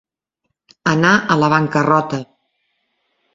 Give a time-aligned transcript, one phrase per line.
[0.93, 2.21] Anar a la bancarrota.